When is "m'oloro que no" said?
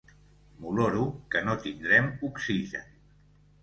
0.63-1.57